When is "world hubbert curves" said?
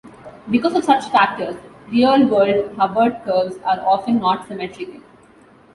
2.27-3.57